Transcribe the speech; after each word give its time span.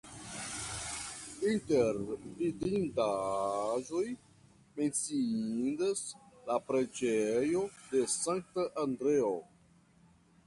Inter 1.49 1.97
vidindaĵoj 2.39 4.03
menciindas 4.79 6.01
la 6.49 6.57
preĝejo 6.71 7.61
de 7.93 8.01
Sankta 8.15 8.65
Andreo. 8.85 9.31